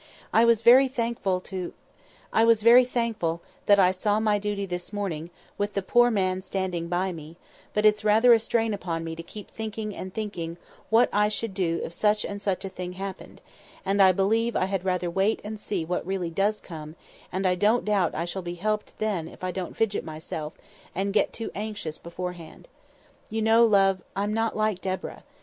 [0.33, 5.29] I was very thankful to—I was very thankful, that I saw my duty this morning,
[5.59, 7.37] with the poor man standing by me;
[7.75, 10.57] but its rather a strain upon me to keep thinking and thinking
[10.89, 13.41] what I should do if such and such a thing happened;
[13.85, 16.95] and, I believe, I had rather wait and see what really does come;
[17.31, 20.53] and I don't doubt I shall be helped then if I don't fidget myself,
[20.95, 22.67] and get too anxious beforehand.
[23.29, 25.23] You know, love, I'm not like Deborah.